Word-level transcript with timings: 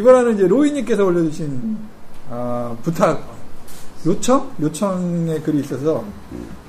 이번에는 0.00 0.34
이제 0.34 0.46
로이님께서 0.46 1.04
올려주신 1.04 1.76
아, 2.30 2.74
부탁 2.82 3.22
요청 4.06 4.50
요청의 4.60 5.42
글이 5.42 5.60
있어서 5.60 6.04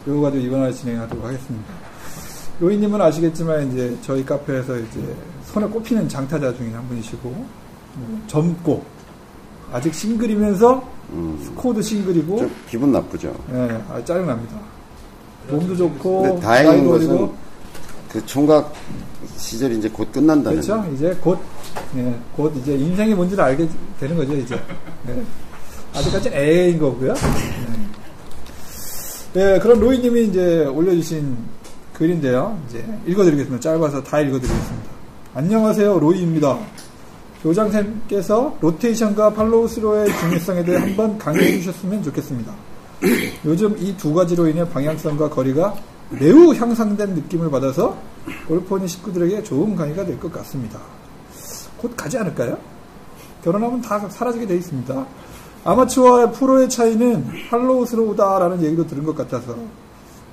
이거 0.05 0.21
가지고 0.21 0.43
이번에 0.43 0.71
진행하도록 0.71 1.23
하겠습니다. 1.23 1.73
로이님은 2.59 3.01
아시겠지만 3.01 3.71
이제 3.71 3.97
저희 4.01 4.25
카페에서 4.25 4.77
이제 4.77 5.15
손에 5.45 5.65
꼽히는 5.67 6.09
장타자 6.09 6.53
중에 6.55 6.71
한 6.71 6.85
분이시고 6.87 7.29
뭐 7.29 8.21
젊고 8.27 8.83
아직 9.71 9.93
싱글이면서 9.93 10.83
음, 11.11 11.39
스코어도 11.43 11.81
싱글이고 11.81 12.37
좀 12.37 12.51
기분 12.69 12.91
나쁘죠. 12.91 13.33
예, 13.53 13.81
아, 13.89 14.03
짜증납니다. 14.03 14.57
몸도 15.49 15.75
좋고 15.75 16.21
근데 16.21 16.39
다행인 16.41 16.87
것은 16.87 17.09
어리고 17.09 17.33
그 18.11 18.25
총각 18.25 18.73
시절이 19.37 19.77
이제 19.77 19.89
곧 19.89 20.11
끝난다는. 20.11 20.61
그렇죠. 20.61 20.85
이제 20.93 21.17
곧, 21.21 21.39
예, 21.97 22.15
곧 22.35 22.53
이제 22.57 22.73
인생이 22.75 23.13
뭔지를 23.13 23.43
알게 23.43 23.67
되는 23.99 24.15
거죠, 24.15 24.33
이제. 24.35 24.55
예. 25.09 25.23
아직까지는 25.93 26.37
애인 26.37 26.79
거고요. 26.79 27.13
예. 27.13 27.81
예, 29.55 29.59
그럼 29.59 29.79
로이님이 29.79 30.25
이제 30.25 30.65
올려주신 30.65 31.37
글인데요. 31.93 32.59
이제 32.67 32.83
읽어드리겠습니다. 33.05 33.59
짧아서 33.61 34.03
다 34.03 34.19
읽어드리겠습니다. 34.19 34.89
안녕하세요, 35.33 35.99
로이입니다. 35.99 36.59
교장님께서 37.43 38.57
로테이션과 38.61 39.33
팔로우 39.33 39.67
스로의 39.67 40.09
중요성에 40.19 40.63
대해 40.63 40.77
한번 40.77 41.17
강의해 41.17 41.53
주셨으면 41.59 42.03
좋겠습니다. 42.03 42.51
요즘 43.45 43.75
이 43.79 43.95
두 43.97 44.13
가지로 44.13 44.47
인해 44.47 44.67
방향성과 44.69 45.29
거리가 45.29 45.75
매우 46.11 46.53
향상된 46.53 47.15
느낌을 47.15 47.49
받아서 47.49 47.97
골프 48.47 48.69
허니 48.69 48.87
식구들에게 48.87 49.41
좋은 49.43 49.75
강의가 49.75 50.05
될 50.05 50.19
것 50.19 50.31
같습니다. 50.33 50.79
곧 51.81 51.95
가지 51.97 52.17
않을까요? 52.17 52.57
결혼하면 53.43 53.81
다 53.81 53.99
사라지게 54.07 54.45
돼 54.45 54.55
있습니다. 54.55 55.05
아마추어와 55.63 56.31
프로의 56.31 56.69
차이는 56.69 57.27
follow 57.49 57.85
through다라는 57.85 58.61
얘기도 58.63 58.85
들은 58.85 59.03
것 59.03 59.15
같아서 59.15 59.55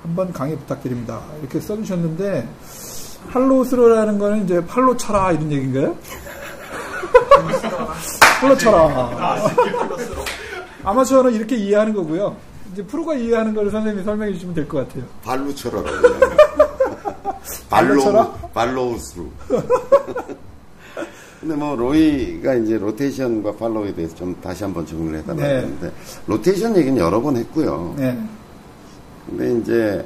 한번 0.03 0.31
강의 0.31 0.55
부탁드립니다. 0.57 1.19
이렇게 1.41 1.59
써주셨는데 1.59 2.47
팔로우 3.31 3.65
스로우라는 3.65 4.19
거는 4.19 4.45
이제 4.45 4.63
팔로 4.65 4.95
쳐라 4.95 5.31
이런 5.33 5.51
얘기인가요? 5.51 5.95
팔로 8.41 8.57
쳐라. 8.57 9.47
아마추어는 10.83 11.33
이렇게 11.33 11.55
이해하는 11.57 11.93
거고요. 11.93 12.35
이제 12.71 12.83
프로가 12.85 13.15
이해하는 13.15 13.53
거를 13.53 13.69
선생님이 13.71 14.05
설명해 14.05 14.33
주시면 14.33 14.55
될 14.55 14.67
것 14.67 14.87
같아요. 14.87 15.03
발로 15.23 15.53
쳐라. 15.53 15.81
발로 17.69 17.99
쳐라? 17.99 18.31
발로, 18.31 18.49
follow 18.53 18.84
through. 18.84 19.25
근데 21.39 21.55
뭐, 21.55 21.75
로이가 21.75 22.55
이제 22.55 22.77
로테이션과 22.77 23.55
follow에 23.55 23.93
대해서 23.93 24.13
좀 24.15 24.35
다시 24.41 24.63
한번 24.63 24.85
정리를 24.85 25.19
해달라고 25.19 25.41
네. 25.41 25.55
했는데, 25.57 25.91
로테이션 26.27 26.75
얘기는 26.75 26.97
여러 26.97 27.21
번 27.21 27.37
했고요. 27.37 27.95
네. 27.97 28.19
근데 29.25 29.59
이제, 29.59 30.05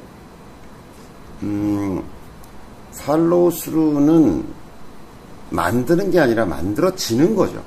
음, 1.42 2.00
follow 3.00 3.50
through는 3.50 4.44
만드는 5.50 6.10
게 6.10 6.20
아니라 6.20 6.44
만들어지는 6.44 7.34
거죠. 7.34 7.62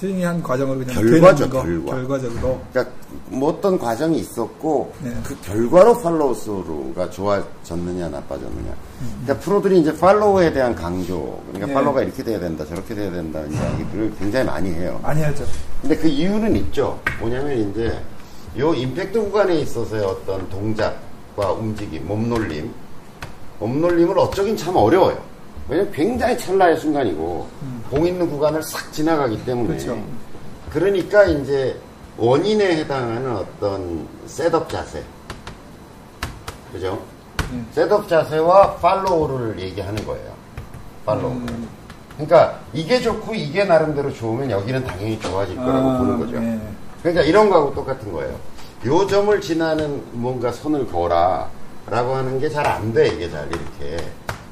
스윙한 0.00 0.42
과정을 0.42 0.78
그냥 0.78 0.94
결과죠, 0.94 1.50
결과. 1.50 1.94
결과적으로. 1.94 2.58
그러니까 2.72 2.94
뭐 3.26 3.50
어떤 3.50 3.78
과정이 3.78 4.18
있었고 4.18 4.94
네. 5.02 5.14
그 5.22 5.38
결과로 5.42 6.00
팔로우스루가 6.00 7.10
좋아졌느냐 7.10 8.08
나빠졌느냐. 8.08 8.74
그러니까 9.22 9.44
프로들이 9.44 9.80
이제 9.80 9.94
팔로우에 9.94 10.54
대한 10.54 10.74
강조, 10.74 11.38
그러니까 11.48 11.66
네. 11.66 11.74
팔로우가 11.74 12.02
이렇게 12.02 12.24
돼야 12.24 12.40
된다, 12.40 12.64
저렇게 12.64 12.94
돼야 12.94 13.10
된다는 13.10 13.52
이야기들을 13.52 14.14
굉장히 14.18 14.46
많이 14.46 14.70
해요. 14.70 14.98
많이 15.02 15.20
하죠. 15.22 15.44
근데 15.82 15.94
그 15.94 16.08
이유는 16.08 16.56
있죠. 16.56 16.98
뭐냐면 17.18 17.70
이제 17.70 17.92
요 18.58 18.72
임팩트 18.72 19.20
구간에 19.20 19.56
있어서의 19.60 20.02
어떤 20.02 20.48
동작과 20.48 21.52
움직임, 21.52 22.06
몸놀림, 22.08 22.72
몸놀림을 23.58 24.18
어쩌긴 24.18 24.56
참 24.56 24.76
어려워요. 24.76 25.29
왜냐면 25.68 25.92
굉장히 25.92 26.36
찰나의 26.36 26.76
순간이고 26.78 27.48
공 27.90 28.06
있는 28.06 28.28
구간을 28.28 28.62
싹 28.62 28.92
지나가기 28.92 29.44
때문에 29.44 29.68
그렇죠. 29.68 30.02
그러니까 30.70 31.24
이제 31.24 31.76
원인에 32.16 32.76
해당하는 32.78 33.36
어떤 33.36 34.06
setup 34.26 34.68
자세, 34.68 35.02
그죠? 36.72 37.00
음. 37.50 37.66
setup 37.72 38.08
자세와 38.08 38.76
follow를 38.76 39.58
얘기하는 39.60 40.04
거예요. 40.06 40.32
follow. 41.06 41.30
음. 41.32 41.68
그러니까 42.16 42.58
이게 42.72 43.00
좋고 43.00 43.34
이게 43.34 43.64
나름대로 43.64 44.12
좋으면 44.12 44.50
여기는 44.50 44.84
당연히 44.84 45.18
좋아질 45.20 45.56
거라고 45.56 45.88
아, 45.90 45.98
보는 45.98 46.18
거죠. 46.18 46.38
네. 46.38 46.60
그러니까 47.02 47.22
이런 47.24 47.48
거하고 47.48 47.74
똑같은 47.74 48.12
거예요. 48.12 48.36
요 48.86 49.06
점을 49.06 49.40
지나는 49.40 50.02
뭔가 50.12 50.52
선을 50.52 50.86
거라 50.88 51.48
라고 51.86 52.14
하는 52.14 52.38
게 52.38 52.48
잘 52.50 52.66
안 52.66 52.92
돼, 52.92 53.08
이게 53.08 53.28
잘 53.30 53.48
이렇게. 53.48 53.96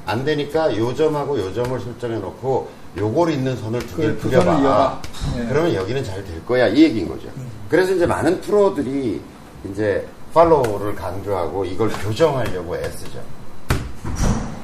안 0.09 0.25
되니까 0.25 0.75
요 0.77 0.93
점하고 0.95 1.39
요 1.39 1.53
점을 1.53 1.79
설정해 1.79 2.17
놓고 2.17 2.67
요걸 2.97 3.29
있는 3.31 3.55
선을 3.57 3.79
두 3.85 3.97
개를 3.97 4.15
그- 4.17 4.23
그 4.23 4.29
그려봐. 4.29 5.01
네. 5.37 5.45
그러면 5.47 5.73
여기는 5.75 6.03
잘 6.03 6.23
될 6.25 6.43
거야. 6.45 6.67
이 6.67 6.81
얘기인 6.83 7.07
거죠. 7.07 7.27
그래서 7.69 7.93
이제 7.93 8.07
많은 8.07 8.41
프로들이 8.41 9.21
이제 9.69 10.05
팔로우를 10.33 10.95
강조하고 10.95 11.63
이걸 11.65 11.89
교정하려고 11.89 12.75
애쓰죠. 12.75 13.19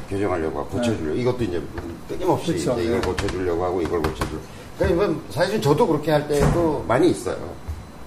교정하려고 0.10 0.60
하고 0.60 0.70
고쳐주려고. 0.70 1.16
이것도 1.18 1.44
이제 1.44 1.62
끊임없이 2.08 2.52
네. 2.52 2.58
그쵸, 2.58 2.74
이제 2.74 2.84
이걸 2.86 3.02
네. 3.02 3.08
고쳐주려고 3.08 3.16
고쳐주려고 3.18 3.66
하고 3.66 3.82
이걸 3.82 4.02
고쳐주려고. 4.02 4.46
그러니까 4.80 5.04
이건 5.04 5.22
사실 5.30 5.62
저도 5.62 5.88
그렇게 5.88 6.12
할 6.12 6.28
때도 6.28 6.84
많이 6.88 7.10
있어요. 7.10 7.38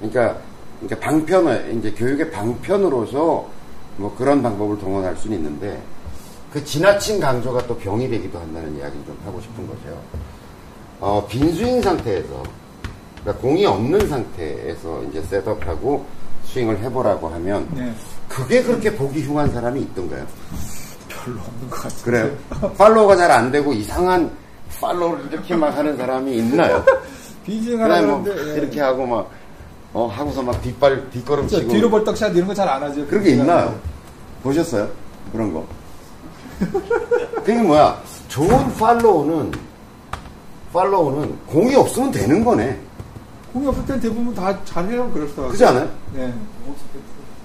그러니까, 0.00 0.36
그러니까 0.80 1.06
방편을, 1.08 1.74
이제 1.78 1.90
교육의 1.92 2.30
방편으로서 2.30 3.46
뭐 3.96 4.14
그런 4.16 4.42
방법을 4.42 4.78
동원할 4.78 5.16
수는 5.16 5.36
있는데 5.38 5.80
그 6.52 6.64
지나친 6.64 7.20
강조가 7.20 7.66
또 7.66 7.76
병이 7.76 8.08
되기도 8.08 8.38
한다는 8.38 8.76
이야기를 8.78 9.04
좀 9.04 9.18
하고 9.24 9.40
싶은 9.40 9.66
거죠. 9.66 10.00
어, 11.00 11.24
빈스윙 11.28 11.82
상태에서, 11.82 12.42
그러니까 13.20 13.42
공이 13.42 13.66
없는 13.66 14.08
상태에서 14.08 15.02
이제 15.04 15.22
setup하고 15.22 16.04
스윙을 16.46 16.78
해보라고 16.80 17.28
하면 17.28 17.68
네. 17.74 17.92
그게 18.28 18.62
그렇게 18.62 18.94
보기 18.94 19.22
흉한 19.24 19.52
사람이 19.52 19.80
있던가요? 19.82 20.26
별로 21.08 21.38
없는 21.40 21.70
것 21.70 21.82
같아요. 21.82 22.02
그래요? 22.04 22.36
follow가 22.78 23.16
잘 23.16 23.30
안 23.30 23.52
되고 23.52 23.72
이상한 23.72 24.30
follow를 24.80 25.26
이렇게 25.30 25.54
막 25.54 25.76
하는 25.76 25.96
사람이 25.96 26.36
있나요? 26.38 26.82
비징 27.44 27.72
그다음에 27.78 27.94
하라 27.94 28.06
뭐 28.18 28.24
예. 28.28 28.54
이렇게 28.54 28.80
하고 28.80 29.06
막, 29.06 29.30
어, 29.92 30.06
하고서 30.06 30.42
막 30.42 30.60
뒷발, 30.62 31.10
뒷걸음 31.10 31.46
저 31.48 31.58
치고. 31.58 31.72
뒤로 31.72 31.90
벌떡샷 31.90 32.34
이런 32.34 32.48
거 32.48 32.54
잘 32.54 32.68
안 32.68 32.82
하죠. 32.82 33.06
그런 33.06 33.22
게 33.22 33.30
있나요? 33.30 33.78
보셨어요? 34.42 34.88
그런 35.32 35.52
거. 35.52 35.66
그게 36.58 37.54
뭐야? 37.62 38.00
좋은 38.28 38.74
팔로우는, 38.74 39.52
팔로우는 40.72 41.38
공이 41.46 41.74
없으면 41.74 42.10
되는 42.10 42.44
거네. 42.44 42.78
공이 43.52 43.66
없을 43.66 43.84
땐 43.86 44.00
대부분 44.00 44.34
다 44.34 44.56
잘해요. 44.64 45.10
그럴싸하게. 45.10 45.46
그렇지 45.48 45.64
않아요? 45.64 45.90
네. 46.14 46.32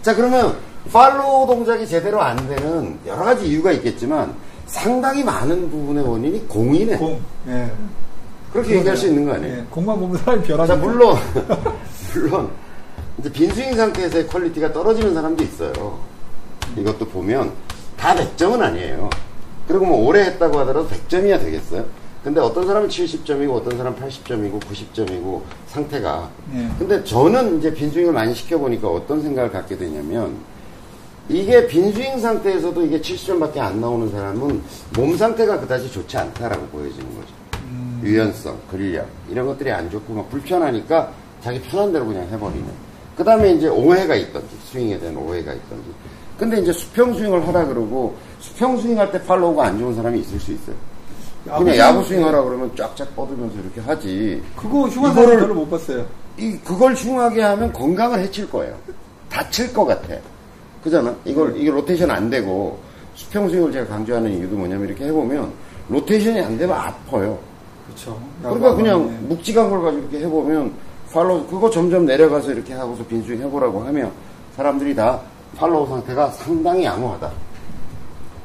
자, 0.01 0.13
그러면 0.13 0.55
팔로우 0.91 1.47
동작이 1.47 1.87
제대로 1.87 2.21
안 2.21 2.35
되는 2.47 2.99
여러 3.05 3.23
가지 3.23 3.47
이유가 3.47 3.71
있겠지만 3.71 4.35
상당히 4.65 5.23
많은 5.23 5.69
부분의 5.69 6.05
원인이 6.07 6.47
공이네. 6.47 6.97
공. 6.97 7.21
네. 7.45 7.71
그렇게 8.51 8.75
얘기할 8.77 8.95
수 8.95 9.07
있는 9.07 9.25
거 9.25 9.33
아니에요? 9.33 9.55
네. 9.55 9.65
공만 9.69 9.99
보면 9.99 10.17
사람이 10.17 10.43
변하죠. 10.43 10.73
자, 10.73 10.79
물론, 10.79 11.17
물론, 12.13 12.51
이제 13.17 13.31
빈스윙 13.31 13.75
상태에서의 13.75 14.27
quality가 14.27 14.73
떨어지는 14.73 15.13
사람도 15.13 15.43
있어요. 15.43 15.99
이것도 16.75 17.07
보면 17.07 17.51
다 18.03 18.13
100점은 18.13 18.59
아니에요. 18.59 19.09
그리고 19.65 19.85
뭐 19.85 20.05
오래 20.05 20.25
했다고 20.25 20.59
하더라도 20.59 20.89
100점이야 20.89 21.39
되겠어요? 21.39 21.85
근데 22.21 22.41
어떤 22.41 22.67
사람은 22.67 22.89
70점이고 22.89 23.53
어떤 23.53 23.77
사람은 23.77 23.97
80점이고 23.97 24.59
90점이고 24.59 25.41
상태가. 25.67 26.29
네. 26.51 26.69
근데 26.77 27.01
저는 27.01 27.59
이제 27.59 27.73
빈스윙을 27.73 28.11
많이 28.11 28.35
시켜보니까 28.35 28.89
어떤 28.89 29.21
생각을 29.21 29.53
갖게 29.53 29.77
되냐면 29.77 30.35
이게 31.29 31.65
빈스윙 31.65 32.19
상태에서도 32.19 32.85
이게 32.85 32.99
70점밖에 32.99 33.59
안 33.59 33.79
나오는 33.79 34.11
사람은 34.11 34.61
몸 34.97 35.15
상태가 35.15 35.61
그다지 35.61 35.89
좋지 35.89 36.17
않다라고 36.17 36.65
보여지는 36.67 37.05
거죠. 37.15 37.33
유연성, 38.03 38.59
근력 38.69 39.07
이런 39.29 39.47
것들이 39.47 39.71
안 39.71 39.89
좋고 39.89 40.13
막 40.13 40.29
불편하니까 40.29 41.09
자기 41.41 41.61
편한 41.61 41.93
대로 41.93 42.05
그냥 42.05 42.27
해버리는. 42.29 42.65
그 43.15 43.23
다음에 43.23 43.53
이제 43.53 43.69
오해가 43.69 44.13
있던지 44.13 44.57
스윙에 44.69 44.99
대한 44.99 45.15
오해가 45.15 45.53
있던지. 45.53 45.87
근데 46.43 46.59
이제 46.59 46.73
수평 46.73 47.13
스윙을 47.13 47.47
하라 47.47 47.65
그러고 47.67 48.15
수평 48.39 48.77
스윙 48.77 48.99
할 48.99 49.09
때 49.11 49.23
팔로우가 49.23 49.67
안 49.67 49.79
좋은 49.79 49.95
사람이 49.95 50.19
있을 50.19 50.37
수 50.41 50.51
있어요. 50.51 50.75
그냥 51.57 51.77
야구 51.77 52.03
스윙 52.03 52.25
하라 52.25 52.43
그러면 52.43 52.69
쫙쫙 52.75 53.15
뻗으면서 53.15 53.55
이렇게 53.61 53.79
하지. 53.79 54.43
그거 54.57 54.87
흉한 54.89 55.13
사람 55.13 55.39
별로 55.39 55.53
못 55.55 55.69
봤어요. 55.69 56.05
이 56.37 56.57
그걸 56.57 56.93
흉하게 56.95 57.41
하면 57.41 57.71
건강을 57.71 58.19
해칠 58.19 58.49
거예요. 58.49 58.75
다칠 59.29 59.71
것 59.73 59.85
같아. 59.85 60.15
그잖아. 60.83 61.15
이걸 61.23 61.55
이게 61.55 61.71
로테이션 61.71 62.11
안 62.11 62.29
되고 62.29 62.77
수평 63.15 63.49
스윙을 63.49 63.71
제가 63.71 63.87
강조하는 63.87 64.29
이유도 64.37 64.57
뭐냐면 64.57 64.89
이렇게 64.89 65.05
해보면 65.05 65.49
로테이션이 65.87 66.41
안 66.41 66.57
되면 66.57 66.75
아파요. 66.77 67.39
그렇죠. 67.87 68.19
그러니까 68.41 68.75
그냥 68.75 69.27
묵직한 69.29 69.69
걸 69.69 69.81
가지고 69.81 70.01
이렇게 70.09 70.25
해보면 70.25 70.73
follow 71.13 71.47
그거 71.47 71.69
점점 71.69 72.05
내려가서 72.05 72.51
이렇게 72.51 72.73
하고서 72.73 73.01
빈 73.05 73.23
스윙 73.23 73.39
해보라고 73.43 73.81
하면 73.85 74.11
사람들이 74.57 74.93
다 74.93 75.21
follow 75.57 75.87
상태가 75.87 76.29
상당히 76.31 76.85
양호하다. 76.85 77.31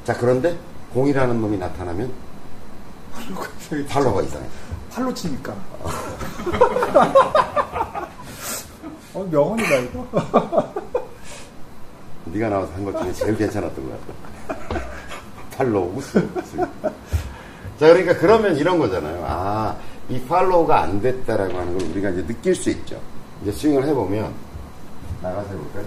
자 0.05 0.15
그런데 0.17 0.57
공이라는 0.93 1.41
놈이 1.41 1.57
나타나면 1.59 2.11
follow가 3.89 4.23
이상해. 4.23 4.47
팔로 4.93 5.13
치니까. 5.15 5.55
어, 9.15 9.27
명언이다, 9.31 9.77
이거. 9.77 10.07
네가 12.27 12.49
나와서 12.49 12.73
한 12.75 12.85
것 12.85 12.99
중에 13.01 13.13
제일 13.13 13.37
괜찮았던 13.37 13.89
것 13.89 13.99
같아. 14.69 14.85
팔로우 15.57 15.93
무슨. 15.93 16.29
자 17.79 17.87
그러니까 17.89 18.17
그러면 18.17 18.57
이런 18.57 18.79
거잖아요. 18.79 19.25
아 19.27 19.77
이 20.11 20.19
팔로우가 20.23 20.81
안 20.85 21.03
됐다라고 21.03 21.59
하는 21.59 21.77
걸 21.79 21.87
우리가 21.91 22.09
이제 22.09 22.27
느낄 22.27 22.55
수 22.55 22.71
있죠. 22.71 22.99
이제 23.43 23.53
스윙을 23.53 23.85
해보면 23.89 24.33
나가서 25.21 25.51
해볼까요? 25.51 25.85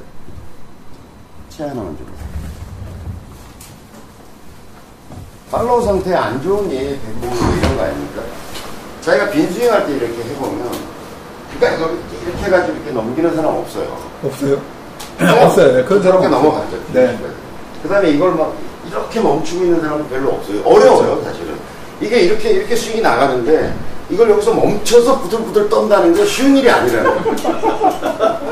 채 1.56 1.64
하나만 1.64 1.98
줘보세요. 1.98 2.32
팔로우 5.52 5.84
상태 5.84 6.14
안 6.16 6.42
좋은 6.42 6.72
예의 6.72 6.98
뭐 7.20 7.30
이런 7.58 7.78
거 7.78 7.84
아닙니까? 7.84 8.22
자기가 9.02 9.30
빈스윙 9.32 9.72
할 9.72 9.86
때 9.86 9.94
이렇게 9.94 10.24
해보면 10.24 10.72
그러니까 11.60 11.78
이걸 11.84 12.00
이렇게 12.26 12.44
해가지고 12.46 12.78
이렇게 12.78 12.92
넘기는 12.92 13.36
사람 13.36 13.56
없어요. 13.56 13.98
없어요? 14.24 14.62
없어요. 15.46 15.76
네, 15.76 15.84
그런 15.84 16.02
사람 16.02 16.18
없어요. 16.18 16.32
넘어갔죠. 16.32 16.78
네. 16.94 17.18
그 17.84 17.90
다음에 17.90 18.12
이걸 18.12 18.34
막 18.36 18.56
이렇게 18.88 19.20
멈추고 19.20 19.64
있는 19.66 19.82
사람은 19.82 20.08
별로 20.10 20.30
없어요. 20.32 20.62
어려워요, 20.64 21.22
사실은. 21.24 21.56
이게 22.00 22.22
이렇게, 22.22 22.52
이렇게 22.52 22.76
스윙이 22.76 23.02
나가는데 23.02 23.74
이걸 24.10 24.30
여기서 24.30 24.54
멈춰서 24.54 25.20
부들부들 25.22 25.70
떤다는 25.70 26.14
게 26.14 26.26
쉬운 26.26 26.56
일이 26.58 26.70
아니라는 26.70 27.24
거예요. 27.24 27.71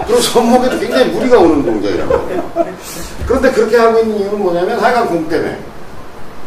그리고 0.10 0.22
손목에도 0.24 0.80
굉장히 0.80 1.06
무리가 1.12 1.38
오는 1.38 1.64
동작이라고. 1.64 2.30
그런데 3.28 3.52
그렇게 3.52 3.78
하고 3.78 4.00
있는 4.00 4.20
이유는 4.22 4.40
뭐냐면 4.42 4.80
하여간 4.80 5.08
공 5.08 5.30
때문에. 5.30 5.60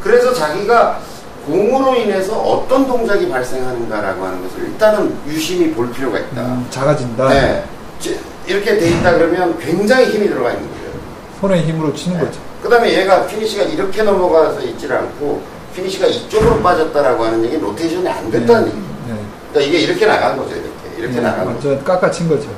그래서 0.03 0.35
자기가 0.35 0.99
공으로 1.47 1.95
인해서 1.95 2.37
어떤 2.37 2.89
동작이 2.89 3.29
발생하는가라고 3.29 4.25
하는 4.27 4.43
것을 4.43 4.65
일단은 4.65 5.17
유심히 5.29 5.71
볼 5.71 5.93
필요가 5.93 6.19
있다. 6.19 6.41
음, 6.43 6.67
작아진다. 6.71 7.29
네. 7.29 7.65
지- 8.01 8.19
이렇게 8.49 8.77
돼 8.79 8.89
있다 8.91 9.13
그러면 9.13 9.57
굉장히 9.61 10.07
힘이 10.07 10.27
들어가 10.29 10.51
있는 10.51 10.69
거예요. 10.69 10.93
손의 11.41 11.63
힘으로 11.63 11.95
치는 11.95 12.19
네. 12.19 12.25
거죠. 12.25 12.41
그 12.65 12.69
다음에 12.69 12.93
얘가 12.93 13.25
피니시가 13.29 13.63
이렇게 13.63 14.03
넘어가서 14.03 14.61
있지를 14.63 14.97
않고 14.97 15.41
피니시가 15.77 16.09
이쪽으로 16.09 16.61
빠졌다라고 16.63 17.25
하는 17.25 17.45
얘기는 17.45 17.63
로테이션이 17.63 18.09
안 18.09 18.29
됐다는 18.29 18.67
얘기죠. 18.67 18.83
네. 19.07 19.15
그러니까 19.53 19.61
이게 19.61 19.79
이렇게 19.87 20.07
나간 20.07 20.37
거죠, 20.37 20.51
이렇게. 20.57 20.71
이렇게 20.99 21.15
네, 21.15 21.21
나간 21.21 21.45
거죠. 21.55 21.69
완전 21.69 21.85
깎아친 21.85 22.29
거죠. 22.29 22.49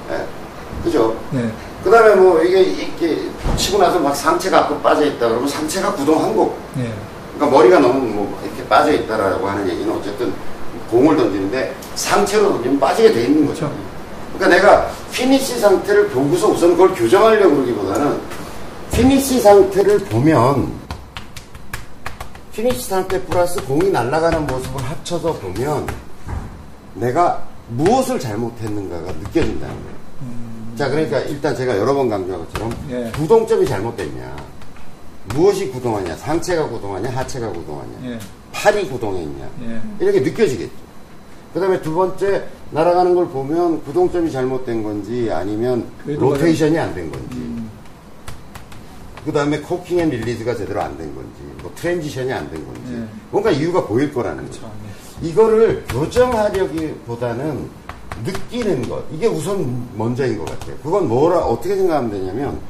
네. 0.84 0.90
그죠? 0.90 1.16
네. 1.30 1.50
그 1.82 1.90
다음에 1.90 2.14
뭐 2.14 2.42
이게 2.42 2.62
이렇게 2.62 3.28
치고 3.56 3.78
나서 3.78 3.98
막 3.98 4.14
상체가 4.14 4.60
앞으로 4.60 4.80
빠져 4.80 5.04
있다 5.04 5.28
그러면 5.28 5.48
상체가 5.48 5.92
구동한 5.94 6.28
거고. 6.36 6.56
네. 6.74 6.92
그러니까 7.34 7.58
머리가 7.58 7.78
너무 7.80 8.00
뭐 8.00 8.40
이렇게 8.44 8.66
빠져 8.68 8.92
있다라고 8.92 9.46
하는 9.48 9.68
얘기는 9.68 9.92
어쨌든 9.92 10.32
공을 10.90 11.16
던지는데 11.16 11.74
상체로 11.94 12.50
던지면 12.50 12.78
빠지게 12.78 13.12
돼 13.12 13.24
있는 13.24 13.46
거죠. 13.46 13.66
그렇죠. 13.66 13.94
그러니까 14.36 14.56
내가 14.56 14.90
피니시 15.12 15.58
상태를 15.58 16.08
보고서 16.08 16.48
우선 16.48 16.70
그걸 16.70 16.94
교정하려고 16.94 17.54
그러기보다는 17.56 18.20
피니시 18.92 19.40
상태를 19.40 19.98
보면 19.98 20.72
피니시 22.52 22.88
상태 22.88 23.20
플러스 23.22 23.64
공이 23.64 23.90
날아가는 23.90 24.46
모습을 24.46 24.82
합쳐서 24.82 25.32
보면 25.34 25.86
내가 26.94 27.42
무엇을 27.68 28.20
잘못했는가가 28.20 29.12
느껴진다는 29.12 29.74
거예요. 29.74 29.93
자, 30.76 30.88
그러니까 30.88 31.20
일단 31.20 31.54
제가 31.54 31.76
여러 31.78 31.94
번 31.94 32.08
강조한 32.08 32.44
것처럼 32.44 32.72
예. 32.90 33.10
구동점이 33.16 33.64
잘못됐냐. 33.66 34.36
무엇이 35.34 35.68
구동하냐. 35.70 36.16
상체가 36.16 36.68
구동하냐. 36.68 37.10
하체가 37.10 37.48
구동하냐. 37.50 37.92
예. 38.04 38.18
팔이 38.52 38.88
구동했냐. 38.88 39.48
예. 39.62 39.80
이렇게 40.00 40.20
느껴지겠죠. 40.20 40.72
그 41.52 41.60
다음에 41.60 41.80
두 41.80 41.94
번째, 41.94 42.44
날아가는 42.72 43.14
걸 43.14 43.28
보면 43.28 43.84
구동점이 43.84 44.30
잘못된 44.32 44.82
건지 44.82 45.30
아니면 45.32 45.86
로테이션이 46.04 46.76
안 46.78 46.92
된 46.94 47.10
건지. 47.12 47.36
음. 47.36 47.70
그 49.24 49.32
다음에 49.32 49.60
cocking 49.60 50.00
and 50.00 50.10
release가 50.10 50.54
제대로 50.56 50.82
안 50.82 50.98
된 50.98 51.14
건지, 51.14 51.30
뭐 51.62 51.70
transition이 51.76 52.32
안 52.32 52.50
된 52.50 52.64
건지. 52.66 52.82
예. 52.94 53.04
뭔가 53.30 53.50
이유가 53.52 53.86
보일 53.86 54.12
거라는 54.12 54.44
거죠. 54.46 54.62
그렇죠. 54.62 54.74
이거를 55.22 55.84
교정하려기보다는 55.88 57.70
느끼는 58.24 58.88
것. 58.88 59.04
이게 59.12 59.26
우선 59.26 59.88
먼저인 59.96 60.38
것 60.38 60.44
같아요. 60.46 60.76
그건 60.82 61.08
뭐라, 61.08 61.38
어떻게 61.40 61.74
생각하면 61.76 62.10
되냐면, 62.10 62.60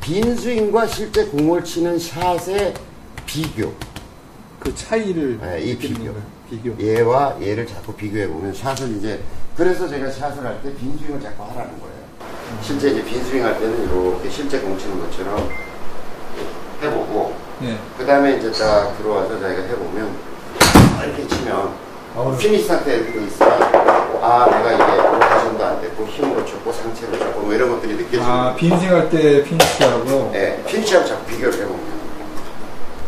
빈 0.00 0.36
스윙과 0.36 0.86
실제 0.86 1.24
공을 1.26 1.64
치는 1.64 1.98
샷의 1.98 2.74
비교. 3.26 3.72
그 4.60 4.74
차이를 4.74 5.38
네, 5.40 5.60
이 5.62 5.76
비교. 5.76 5.98
거예요. 6.12 6.14
비교. 6.48 6.78
얘와 6.80 7.36
얘를 7.40 7.66
자꾸 7.66 7.92
비교해 7.94 8.28
보면 8.28 8.52
샷을 8.54 8.96
이제 8.96 9.20
그래서 9.56 9.88
제가 9.88 10.10
샷을 10.10 10.44
할 10.44 10.60
때 10.62 10.72
빈 10.76 10.96
스윙을 10.98 11.20
자꾸 11.20 11.42
하라는 11.44 11.72
거예요. 11.80 11.92
실제 12.62 12.90
이제 12.90 13.04
빈 13.04 13.24
스윙 13.24 13.44
할 13.44 13.58
때는 13.58 13.82
이렇게 13.84 14.30
실제 14.30 14.60
공 14.60 14.78
치는 14.78 15.00
것처럼 15.00 15.48
해보고 16.82 17.34
예. 17.62 17.76
그 17.98 18.04
다음에 18.06 18.36
이제 18.36 18.50
딱 18.52 18.96
들어와서 18.98 19.40
자기가 19.40 19.62
해보면 19.62 20.14
이렇게 21.06 21.26
치면 21.26 21.74
아우. 22.16 22.36
피니시 22.36 22.66
상태 22.66 22.96
이렇게 22.96 23.12
돼 23.12 23.24
있으면 23.26 23.81
아 24.24 24.46
내가 24.48 24.72
이게 24.72 25.02
로테이션도 25.02 25.64
안 25.64 25.80
됐고 25.80 26.06
힘으로 26.06 26.44
쳤고 26.46 26.72
상체로 26.72 27.18
쳤고 27.18 27.40
뭐 27.40 27.52
이런 27.52 27.70
것들이 27.70 27.94
느껴지는 27.94 28.24
아, 28.24 28.54
빈스윙 28.54 28.94
할 28.94 29.10
때 29.10 29.42
피니시하고. 29.42 30.30
네, 30.32 30.62
피니시하고 30.64 31.06
자꾸 31.06 31.24
비교를 31.26 31.52
해보면. 31.60 32.02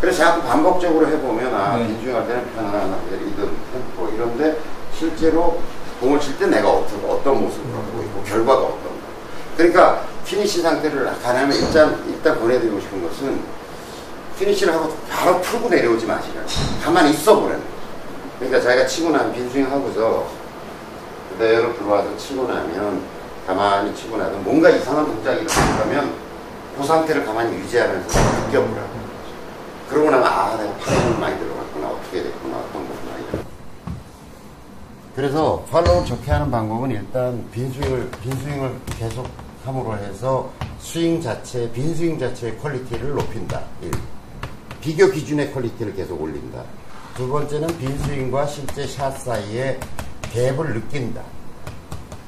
그래서 0.00 0.18
자꾸 0.24 0.42
반복적으로 0.42 1.06
해보면, 1.06 1.54
아, 1.54 1.76
네. 1.76 1.86
빈스윙할 1.86 2.26
때는 2.26 2.54
편안하게 2.54 3.14
이든 3.28 3.48
뭐 3.96 4.12
이런데, 4.14 4.58
실제로 4.92 5.62
공을 6.00 6.20
칠 6.20 6.36
때 6.36 6.46
내가 6.46 6.68
어떤, 6.68 6.98
어떤 7.08 7.40
모습을 7.42 7.72
하고 7.72 8.02
있고, 8.02 8.22
결과가 8.24 8.60
어떤가. 8.64 8.90
그러니까, 9.56 10.02
피니시 10.26 10.60
상태를 10.60 11.06
가능하면 11.22 11.56
일단, 11.56 12.04
일단 12.06 12.38
보내드리고 12.38 12.78
싶은 12.80 13.02
것은, 13.08 13.40
피니시를 14.38 14.74
하고 14.74 14.92
바로 15.08 15.40
풀고 15.40 15.68
내려오지 15.70 16.04
마시라고. 16.04 16.46
가만히 16.84 17.10
있어 17.12 17.36
보라는 17.36 17.60
거죠. 17.60 17.70
그러니까 18.40 18.60
자기가 18.60 18.86
치고 18.86 19.10
나면 19.10 19.32
빈스윙 19.32 19.70
하고서, 19.70 20.26
그대로 21.34 21.76
들어와서 21.76 22.16
치고 22.16 22.46
나면, 22.46 23.02
가만히 23.46 23.94
치고 23.94 24.16
나면 24.16 24.42
뭔가 24.44 24.70
이상한 24.70 25.04
동작이 25.04 25.42
일어나면, 25.42 26.14
그 26.76 26.84
상태를 26.84 27.24
가만히 27.24 27.56
유지하면서 27.58 28.46
느껴보라고. 28.46 29.04
그러고 29.88 30.10
나면 30.10 30.26
아 30.26 30.56
내가 30.56 30.72
팔이 30.78 31.18
많이 31.20 31.38
들어갔구나. 31.38 31.88
어떻게 31.88 32.22
됐구나. 32.22 32.56
어떤 32.56 32.72
거구나 32.72 33.18
이런 33.30 33.44
그래서 35.14 35.64
팔로우 35.70 36.04
좋게 36.04 36.30
하는 36.30 36.50
방법은 36.50 36.90
일단 36.90 37.44
빈 37.52 37.70
스윙을 37.72 38.10
빈 38.22 38.32
스윙을 38.32 38.80
계속 38.98 39.28
함으로 39.64 39.96
해서 39.98 40.50
스윙 40.80 41.20
자체 41.20 41.70
빈 41.70 41.94
스윙 41.94 42.18
자체의 42.18 42.58
quality를 42.58 43.10
높인다. 43.10 43.62
일. 43.82 43.92
비교 44.80 45.08
기준의 45.10 45.52
quality를 45.52 45.94
계속 45.94 46.20
올린다. 46.20 46.62
두 47.16 47.28
번째는 47.28 47.68
빈 47.78 47.96
스윙과 47.98 48.46
실제 48.46 48.86
샷 48.86 49.10
사이에 49.12 49.78
갭을 50.34 50.74
느낀다 50.74 51.22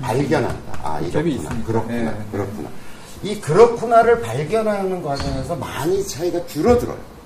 발견한다 0.00 0.78
아 0.82 1.00
갭이 1.00 1.32
이렇구나. 1.32 1.64
그렇구나 1.64 1.94
네, 1.94 2.04
네. 2.04 2.26
그렇구나 2.32 2.68
이 3.22 3.40
그렇구나를 3.40 4.20
발견하는 4.20 5.02
과정에서 5.02 5.56
많이 5.56 6.06
차이가 6.06 6.44
줄어들어요 6.46 7.16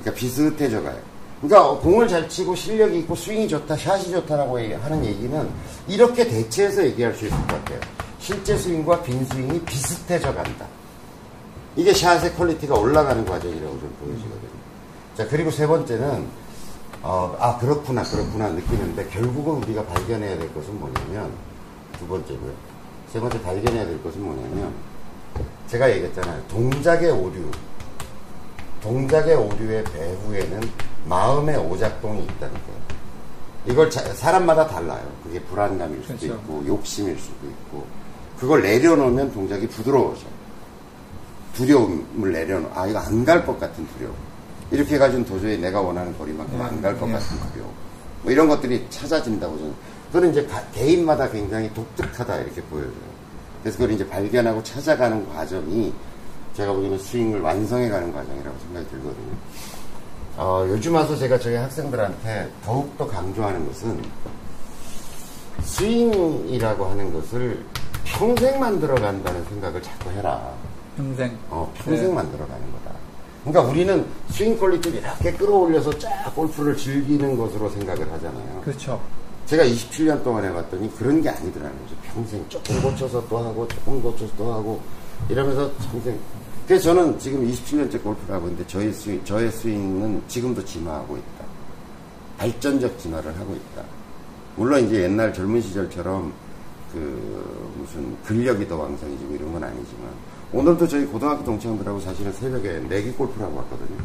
그러니까 0.00 0.18
비슷해져 0.18 0.82
가요. 0.82 0.96
그러니까 1.40 1.80
공을 1.80 2.08
잘 2.08 2.28
치고 2.28 2.54
실력이 2.54 2.98
있고 3.00 3.14
스윙이 3.14 3.48
좋다, 3.48 3.76
샷이 3.76 4.10
좋다라고 4.10 4.58
하는 4.58 5.04
얘기는 5.04 5.48
이렇게 5.88 6.26
대체해서 6.26 6.84
얘기할 6.84 7.14
수 7.14 7.26
있을 7.26 7.36
것 7.38 7.46
같아요. 7.48 7.80
실제 8.18 8.56
스윙과 8.56 9.02
빈 9.02 9.24
스윙이 9.24 9.60
비슷해져 9.62 10.34
간다. 10.34 10.66
이게 11.76 11.94
샷의 11.94 12.34
quality가 12.34 12.74
올라가는 12.74 13.24
과정이라고 13.24 13.80
좀 13.80 13.96
보여지거든요. 14.00 14.50
자, 15.16 15.26
그리고 15.28 15.50
세 15.50 15.66
번째는, 15.66 16.26
어, 17.02 17.34
아, 17.40 17.56
그렇구나, 17.58 18.02
그렇구나 18.02 18.48
느끼는데 18.50 19.06
결국은 19.08 19.62
우리가 19.62 19.84
발견해야 19.86 20.36
될 20.38 20.52
것은 20.54 20.78
뭐냐면, 20.78 21.30
두 21.98 22.06
번째고요. 22.06 22.52
세 23.12 23.18
번째 23.20 23.40
발견해야 23.42 23.86
될 23.86 24.02
것은 24.02 24.22
뭐냐면, 24.22 24.72
제가 25.68 25.90
얘기했잖아요. 25.90 26.42
동작의 26.48 27.10
오류. 27.10 27.50
동작의 28.82 29.34
오류의 29.34 29.84
배후에는 29.84 30.60
마음의 31.06 31.56
오작동이 31.56 32.22
있다는 32.24 32.54
거예요. 32.54 32.80
이걸 33.66 33.90
자- 33.90 34.02
사람마다 34.14 34.66
달라요. 34.66 35.06
그게 35.22 35.40
불안감일 35.40 36.02
수도 36.02 36.16
그렇죠. 36.18 36.34
있고 36.34 36.64
욕심일 36.66 37.18
수도 37.18 37.46
있고 37.46 37.86
그걸 38.38 38.62
내려놓으면 38.62 39.32
동작이 39.32 39.68
부드러워져. 39.68 40.22
두려움을 41.54 42.32
내려놓. 42.32 42.70
아 42.76 42.86
이거 42.86 42.98
안 43.00 43.24
갈 43.24 43.44
것 43.44 43.58
같은 43.60 43.86
두려움. 43.96 44.14
이렇게 44.70 44.94
해가지고 44.94 45.24
도저히 45.24 45.58
내가 45.58 45.80
원하는 45.80 46.16
거리만큼 46.16 46.60
안갈것 46.60 47.08
예. 47.08 47.12
같은 47.12 47.36
두려움. 47.52 47.70
뭐 48.22 48.30
이런 48.32 48.48
것들이 48.48 48.86
찾아진다고 48.90 49.56
저는. 49.58 49.74
그거는 50.08 50.30
이제 50.32 50.46
가- 50.46 50.62
개인마다 50.72 51.28
굉장히 51.30 51.72
독특하다 51.74 52.36
이렇게 52.38 52.60
보여져요. 52.62 52.92
그래서 53.62 53.78
그걸 53.78 53.92
이제 53.94 54.06
발견하고 54.08 54.62
찾아가는 54.62 55.28
과정이 55.28 55.92
제가 56.54 56.72
보기에는 56.72 56.98
스윙을 56.98 57.40
완성해가는 57.40 58.12
과정이라고 58.12 58.56
생각이 58.66 58.88
들거든요. 58.90 59.32
어, 60.36 60.64
요즘 60.68 60.94
와서 60.94 61.16
제가 61.16 61.38
저희 61.38 61.54
학생들한테 61.56 62.50
더욱더 62.64 63.06
강조하는 63.06 63.66
것은 63.66 64.00
스윙이라고 65.62 66.84
하는 66.86 67.12
것을 67.12 67.64
평생 68.04 68.58
만들어간다는 68.58 69.44
생각을 69.44 69.82
자꾸 69.82 70.10
해라. 70.10 70.52
평생. 70.96 71.36
어, 71.50 71.70
평생 71.76 72.08
네. 72.08 72.14
만들어가는 72.14 72.72
거다. 72.72 72.99
그러니까 73.44 73.70
우리는 73.70 74.06
스윙 74.30 74.58
quality를 74.58 75.00
이렇게 75.00 75.32
끌어올려서 75.32 75.98
쫙 75.98 76.32
골프를 76.34 76.76
즐기는 76.76 77.36
것으로 77.36 77.68
생각을 77.70 78.10
하잖아요. 78.12 78.60
그렇죠. 78.62 79.00
제가 79.46 79.64
27년 79.64 80.22
동안 80.22 80.44
해봤더니 80.44 80.94
그런 80.94 81.20
게 81.20 81.28
아니더라는 81.28 81.76
거죠. 81.82 81.96
평생 82.12 82.44
조금 82.48 82.82
고쳐서 82.82 83.26
또 83.28 83.38
하고 83.38 83.66
조금 83.66 84.00
고쳐서 84.02 84.32
또 84.36 84.52
하고 84.52 84.80
이러면서 85.28 85.70
평생. 85.90 86.18
그래서 86.66 86.84
저는 86.84 87.18
지금 87.18 87.44
27년째 87.50 88.02
골프를 88.02 88.34
하고 88.34 88.46
있는데 88.46 88.66
저의 88.68 88.92
스윙, 88.92 89.24
저의 89.24 89.50
스윙은 89.50 90.22
지금도 90.28 90.64
진화하고 90.64 91.16
있다. 91.16 91.44
발전적 92.38 92.98
진화를 92.98 93.36
하고 93.38 93.54
있다. 93.54 93.82
물론 94.54 94.86
이제 94.86 95.02
옛날 95.02 95.32
젊은 95.32 95.60
시절처럼 95.60 96.32
그 96.92 97.72
무슨 97.76 98.16
근력이 98.24 98.68
더 98.68 98.76
왕성해지고 98.76 99.34
이런 99.34 99.52
건 99.52 99.64
아니지만 99.64 100.10
오늘도 100.52 100.88
저희 100.88 101.04
고등학교 101.06 101.44
동창들하고 101.44 102.00
사실은 102.00 102.32
새벽에 102.32 102.80
내기 102.88 103.12
골프를 103.12 103.46
하고 103.46 103.58
왔거든요. 103.58 103.98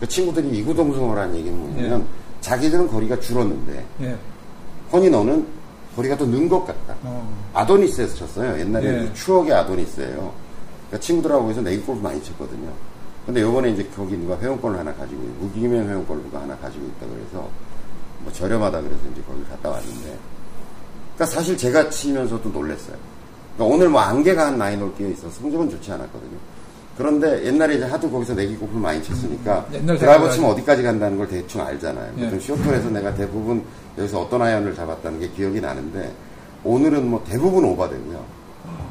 그 0.00 0.08
친구들이 0.08 0.48
이구동성어라는 0.58 1.36
얘기는 1.36 1.56
뭐냐면 1.58 2.00
예. 2.00 2.40
자기들은 2.40 2.88
거리가 2.88 3.20
줄었는데 3.20 3.84
예. 4.00 4.16
허니 4.92 5.10
너는 5.10 5.46
거리가 5.94 6.16
더 6.16 6.24
는 6.24 6.48
것 6.48 6.64
같다. 6.64 6.96
어. 7.02 7.28
아도니스에서 7.52 8.16
쳤어요. 8.16 8.58
옛날에 8.58 9.04
예. 9.04 9.12
추억의 9.12 9.52
아도니스예요. 9.52 10.32
그러니까 10.88 10.98
친구들하고 11.00 11.42
거기서 11.42 11.60
내기 11.60 11.82
골프 11.82 12.00
많이 12.02 12.22
쳤거든요. 12.24 12.70
근데 13.26 13.40
요번에 13.42 13.70
이제 13.70 13.86
거기 13.94 14.16
누가 14.16 14.36
회원권을 14.38 14.78
하나 14.78 14.92
가지고 14.94 15.22
무기명 15.40 15.88
회원권을 15.88 16.22
누가 16.24 16.40
하나 16.40 16.56
가지고 16.56 16.84
있다 16.86 17.06
그래서 17.06 17.48
뭐 18.20 18.32
저렴하다 18.32 18.80
그래서 18.80 18.98
이제 19.12 19.22
거기 19.28 19.44
갔다 19.44 19.70
왔는데 19.70 20.18
그러니까 21.14 21.26
사실 21.26 21.56
제가 21.56 21.88
치면서도 21.90 22.48
놀랬어요. 22.48 22.96
그러니까 23.56 23.74
오늘 23.76 23.88
뭐 23.88 24.00
안개가 24.00 24.46
한 24.46 24.58
나인홀 24.58 24.94
끼어 24.96 25.08
있어 25.08 25.30
성적은 25.30 25.70
좋지 25.70 25.92
않았거든요. 25.92 26.38
그런데 26.96 27.44
옛날에 27.46 27.76
이제 27.76 27.84
하도 27.84 28.10
거기서 28.10 28.34
내기 28.34 28.54
골프를 28.56 28.80
많이 28.80 29.02
쳤으니까 29.02 29.66
음, 29.70 29.74
옛날 29.74 29.98
드라이버. 29.98 30.30
치면 30.30 30.50
어디까지 30.50 30.82
간다는 30.82 31.16
걸 31.16 31.26
대충 31.28 31.62
알잖아요. 31.62 32.12
예. 32.18 32.24
보통 32.24 32.40
쇼트에서 32.40 32.90
내가 32.90 33.14
대부분 33.14 33.62
여기서 33.96 34.20
어떤 34.20 34.42
아이언을 34.42 34.74
잡았다는 34.74 35.20
게 35.20 35.28
기억이 35.30 35.60
나는데 35.60 36.12
오늘은 36.64 37.08
뭐 37.08 37.22
대부분 37.26 37.64
오바되고요. 37.64 38.42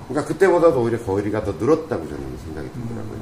그러니까 0.09 0.27
그때보다도 0.33 0.81
오히려 0.81 0.99
거리가 0.99 1.43
더 1.43 1.53
늘었다고 1.53 2.07
저는 2.07 2.37
생각이 2.45 2.69
들더라고요. 2.71 3.19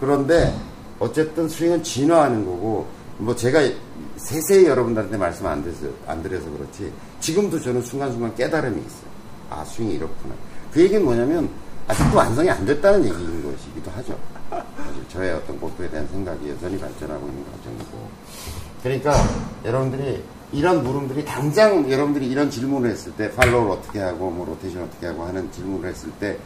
그런데 0.00 0.54
어쨌든 0.98 1.48
스윙은 1.48 1.82
진화하는 1.82 2.44
거고 2.44 2.86
뭐 3.18 3.34
제가 3.34 3.60
세세히 4.16 4.66
여러분들한테 4.66 5.16
말씀 5.16 5.46
안 5.46 5.62
드려서, 5.62 5.86
안 6.06 6.22
드려서 6.22 6.50
그렇지 6.50 6.92
지금도 7.20 7.60
저는 7.60 7.82
순간순간 7.82 8.34
깨달음이 8.34 8.78
있어요. 8.78 9.09
아 9.50 9.64
스윙이 9.64 9.94
이렇구나. 9.94 10.34
그 10.72 10.80
얘기는 10.80 11.04
뭐냐면 11.04 11.50
아직도 11.88 12.16
완성이 12.16 12.50
안 12.50 12.64
됐다는 12.64 13.04
얘기인 13.04 13.42
것이기도 13.42 13.90
하죠. 13.90 14.18
사실 14.48 15.08
저의 15.08 15.32
어떤 15.32 15.58
골프에 15.60 15.88
대한 15.90 16.06
생각이 16.08 16.48
여전히 16.48 16.78
발전하고 16.78 17.26
있는 17.28 17.44
과정이고 17.44 18.08
그러니까 18.82 19.14
여러분들이 19.64 20.22
이런 20.52 20.82
물음들이 20.82 21.24
당장 21.24 21.90
여러분들이 21.90 22.26
이런 22.26 22.50
질문을 22.50 22.90
했을 22.90 23.12
때 23.12 23.30
팔로우를 23.32 23.70
어떻게 23.72 24.00
하고 24.00 24.30
뭐 24.30 24.46
로테이션 24.46 24.84
어떻게 24.84 25.06
하고 25.06 25.24
하는 25.24 25.50
질문을 25.52 25.90
했을 25.90 26.10
때 26.12 26.38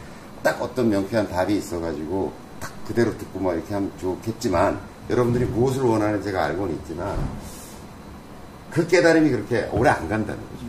딱 0.45 0.61
어떤 0.61 0.89
명쾌한 0.89 1.27
답이 1.27 1.55
있어가지고 1.57 2.31
딱 2.59 2.71
그대로 2.85 3.17
듣고 3.17 3.39
뭐 3.39 3.55
이렇게 3.55 3.73
하면 3.73 3.91
좋겠지만 3.99 4.79
여러분들이 5.09 5.43
무엇을 5.45 5.81
원하는지 5.81 6.25
제가 6.25 6.45
알고는 6.45 6.75
있지만 6.75 7.17
그 8.69 8.85
깨달음이 8.85 9.31
그렇게 9.31 9.67
오래 9.71 9.89
안 9.89 10.07
간다는 10.07 10.39
거죠. 10.39 10.65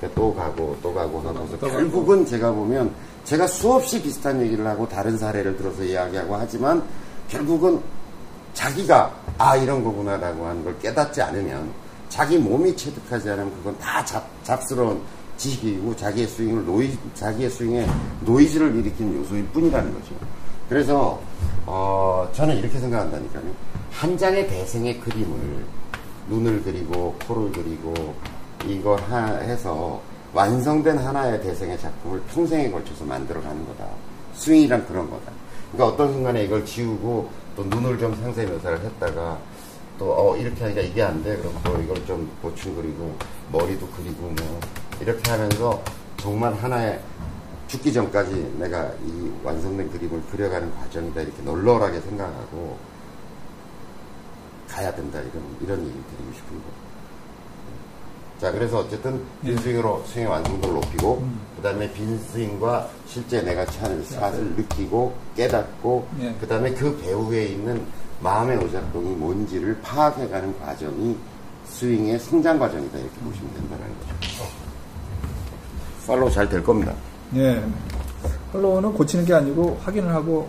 그러니까 0.00 0.20
또 0.20 0.34
가고 0.34 0.76
또 0.82 0.94
가고 0.94 1.20
하면서 1.20 1.52
또 1.58 1.66
가고. 1.66 1.72
결국은 1.72 2.24
제가 2.24 2.50
보면 2.52 2.92
제가 3.24 3.46
수없이 3.46 4.02
비슷한 4.02 4.40
얘기를 4.40 4.66
하고 4.66 4.88
다른 4.88 5.16
사례를 5.18 5.56
들어서 5.56 5.84
이야기하고 5.84 6.34
하지만 6.36 6.82
결국은 7.28 7.80
자기가 8.54 9.14
아 9.38 9.56
이런 9.56 9.84
거구나라고 9.84 10.46
하는 10.46 10.64
걸 10.64 10.78
깨닫지 10.78 11.20
않으면 11.22 11.70
자기 12.08 12.38
몸이 12.38 12.76
체득하지 12.76 13.30
않으면 13.30 13.54
그건 13.58 13.78
다 13.78 14.04
잡, 14.04 14.26
잡스러운 14.42 15.00
지식이고 15.36 15.94
자기의 15.96 16.26
스윙을 16.26 16.66
노이 16.66 16.98
자기의 17.14 17.50
스윙에 17.50 17.86
노이즈를 18.22 18.74
일으키는 18.76 19.20
요소일 19.20 19.46
뿐이라는 19.48 19.94
거죠. 19.94 20.14
그래서 20.68 21.20
어, 21.66 22.28
저는 22.32 22.56
이렇게 22.56 22.78
생각한다니까요. 22.78 23.44
한 23.92 24.16
장의 24.16 24.48
대생의 24.48 25.00
그림을 25.00 25.64
눈을 26.28 26.62
그리고 26.62 27.14
코를 27.26 27.52
그리고 27.52 28.14
이걸 28.66 29.00
하- 29.02 29.36
해서 29.38 30.00
완성된 30.32 30.98
하나의 30.98 31.40
대생의 31.42 31.78
작품을 31.78 32.20
평생에 32.32 32.70
걸쳐서 32.70 33.04
만들어 33.04 33.40
가는 33.40 33.66
거다. 33.66 33.86
스윙이란 34.34 34.86
그런 34.86 35.10
거다. 35.10 35.32
그러니까 35.72 35.94
어떤 35.94 36.12
순간에 36.12 36.44
이걸 36.44 36.64
지우고 36.64 37.28
또 37.56 37.64
눈을 37.64 37.98
좀 37.98 38.14
상세 38.16 38.46
묘사를 38.46 38.80
했다가 38.80 39.38
또 39.98 40.12
어, 40.12 40.36
이렇게 40.36 40.62
하니까 40.62 40.80
이게 40.80 41.02
안 41.02 41.22
돼. 41.22 41.36
그럼 41.36 41.54
또 41.64 41.80
이걸 41.82 42.04
좀 42.06 42.30
보충 42.42 42.74
그리고 42.76 43.14
머리도 43.52 43.86
그리고 43.96 44.22
뭐 44.22 44.60
이렇게 45.00 45.30
하면서 45.30 45.82
정말 46.16 46.54
하나의 46.54 47.00
죽기 47.66 47.92
전까지 47.92 48.56
내가 48.58 48.90
이 49.04 49.30
완성된 49.44 49.90
그림을 49.90 50.22
그려가는 50.30 50.74
과정이다 50.76 51.20
이렇게 51.20 51.42
널널하게 51.42 52.00
생각하고 52.00 52.76
가야 54.68 54.94
된다 54.94 55.18
이런 55.20 55.56
이런 55.60 55.80
얘기 55.80 55.92
드리고 55.92 56.32
싶은 56.34 56.56
거. 56.58 56.89
자 58.40 58.50
그래서 58.50 58.78
어쨌든 58.78 59.20
예. 59.44 59.50
빈스윙으로 59.50 60.02
스윙의 60.06 60.30
완성도를 60.30 60.74
높이고 60.76 61.18
음. 61.22 61.40
그 61.56 61.62
다음에 61.62 61.92
빈 61.92 62.18
스윙과 62.18 62.88
실제 63.06 63.42
내가 63.42 63.66
차는 63.66 64.02
샷을 64.04 64.42
느끼고 64.56 65.12
깨닫고 65.36 66.08
예. 66.20 66.34
그 66.40 66.46
다음에 66.46 66.72
그 66.72 66.96
배후에 66.98 67.44
있는 67.46 67.82
마음의 68.20 68.56
오작동이 68.64 69.10
뭔지를 69.16 69.78
파악해가는 69.82 70.58
과정이 70.58 71.16
스윙의 71.66 72.18
성장 72.18 72.58
과정이다 72.58 72.98
이렇게 72.98 73.14
보시면 73.20 73.52
된다는 73.54 73.84
거죠. 73.98 74.44
팔로우 76.06 76.30
잘 76.30 76.48
될 76.48 76.62
겁니다. 76.62 76.94
예. 77.36 77.62
팔로우는 78.52 78.94
고치는 78.94 79.26
게 79.26 79.34
아니고 79.34 79.78
확인을 79.84 80.08
하고 80.14 80.48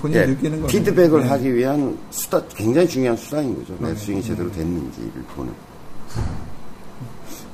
본인이 0.00 0.20
예, 0.22 0.26
느끼는 0.26 0.60
거죠. 0.62 0.72
피드백을 0.78 1.22
예. 1.22 1.26
하기 1.26 1.54
위한 1.54 1.98
수다, 2.10 2.40
굉장히 2.54 2.88
중요한 2.88 3.16
수단인 3.16 3.56
거죠. 3.56 3.74
내 3.80 3.88
네. 3.88 3.96
스윙이 3.96 4.22
제대로 4.22 4.50
됐는지를 4.50 5.10
보는. 5.34 5.52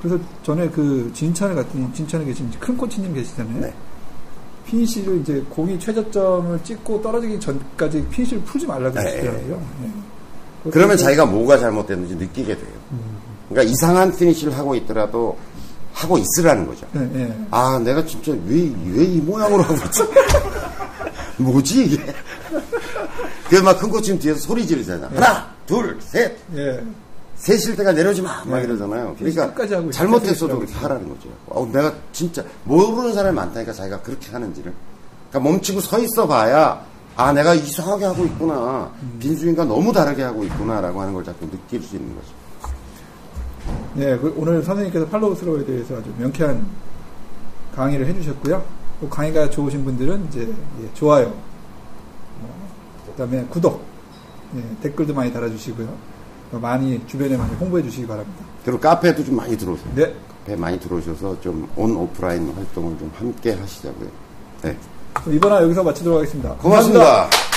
그래서 0.03 0.19
전에 0.43 0.69
그 0.69 1.09
진천에 1.15 1.55
갔더니 1.55 1.91
진천에 1.93 2.25
계신 2.25 2.51
큰 2.59 2.75
코치님 2.75 3.13
계시잖아요. 3.13 3.61
네. 3.61 3.73
피니시를 4.67 5.21
이제 5.21 5.43
공이 5.49 5.79
최저점을 5.79 6.61
찍고 6.63 7.01
떨어지기 7.01 7.39
전까지 7.39 8.05
피니시를 8.09 8.43
풀지 8.43 8.67
말라고 8.67 8.99
네, 8.99 9.05
하시더라고요. 9.05 9.61
예. 10.65 10.71
그러면 10.71 10.97
자기가 10.97 11.25
뭐가 11.25 11.57
잘못됐는지 11.57 12.15
느끼게 12.15 12.55
돼요. 12.55 12.73
그러니까 13.49 13.71
이상한 13.71 14.13
피니시를 14.15 14.57
하고 14.57 14.75
있더라도 14.75 15.37
하고 15.93 16.17
있으라는 16.17 16.65
거죠. 16.67 16.85
예, 16.95 17.01
예. 17.21 17.37
아, 17.51 17.79
내가 17.83 18.05
진짜 18.05 18.31
왜, 18.45 18.71
왜 18.93 19.05
이 19.05 19.17
모양으로 19.21 19.63
하고 19.63 19.75
있지? 19.85 20.01
뭐지, 21.37 21.85
이게? 21.85 22.13
그래서 23.47 23.63
막큰 23.63 23.89
코치님 23.89 24.19
뒤에서 24.19 24.39
소리 24.39 24.65
지르잖아. 24.67 25.07
하나, 25.13 25.49
둘, 25.65 25.97
셋. 26.01 26.37
예. 27.49 27.57
셋일 27.57 27.75
때가 27.75 27.91
내려오지 27.91 28.21
마! 28.21 28.43
막 28.45 28.57
네. 28.57 28.63
이러잖아요. 28.63 29.15
끝까지 29.15 29.69
그러니까. 29.69 29.91
잘못했어도 29.91 30.59
그렇게 30.59 30.73
하라는 30.73 31.09
거죠. 31.09 31.29
어, 31.47 31.69
내가 31.71 31.93
진짜 32.11 32.43
모르는 32.63 33.13
사람이 33.13 33.35
많다니까 33.35 33.73
자기가 33.73 34.01
그렇게 34.01 34.31
하는지를. 34.31 34.73
그러니까 35.29 35.51
멈추고 35.51 35.81
서 35.81 35.99
있어 35.99 36.27
봐야 36.27 36.85
아, 37.15 37.31
내가 37.31 37.53
이상하게 37.53 38.05
하고 38.05 38.25
있구나. 38.25 38.91
음. 39.01 39.17
빈수인과 39.19 39.65
너무 39.65 39.91
다르게 39.91 40.23
하고 40.23 40.43
있구나라고 40.43 41.01
하는 41.01 41.13
걸 41.13 41.23
자꾸 41.23 41.49
느낄 41.49 41.81
수 41.81 41.95
있는 41.95 42.15
거죠. 42.15 42.27
예, 43.97 44.17
그 44.17 44.33
오늘 44.37 44.63
선생님께서 44.63 45.07
팔로우 45.07 45.35
스로우에 45.35 45.65
대해서 45.65 45.95
아주 45.95 46.11
명쾌한 46.17 46.65
강의를 47.75 48.07
해주셨고요. 48.07 48.63
또 49.01 49.09
강의가 49.09 49.49
좋으신 49.49 49.83
분들은 49.85 50.27
이제 50.29 50.41
예, 50.81 50.93
좋아요, 50.93 51.27
뭐, 52.39 52.49
그다음에 53.07 53.45
구독, 53.49 53.83
예, 54.55 54.63
댓글도 54.81 55.13
많이 55.13 55.31
달아주시고요. 55.31 56.12
많이 56.59 57.01
주변에 57.07 57.35
많이 57.37 57.53
홍보해 57.55 57.83
주시기 57.83 58.05
바랍니다. 58.07 58.43
그리고 58.65 58.79
카페도 58.79 59.23
좀 59.25 59.35
많이 59.35 59.57
들어오세요. 59.57 59.87
네, 59.95 60.13
카페 60.41 60.55
많이 60.55 60.79
들어오셔서 60.79 61.39
좀 61.41 61.67
온 61.75 61.95
오프라인 61.95 62.51
활동을 62.53 62.97
좀 62.97 63.11
함께 63.15 63.53
하시자고요. 63.53 64.09
네. 64.63 64.77
그럼 65.13 65.35
이번 65.35 65.51
화 65.51 65.61
여기서 65.63 65.83
마치도록 65.83 66.19
하겠습니다. 66.19 66.49
고맙습니다. 66.55 66.99
감사합니다. 67.05 67.52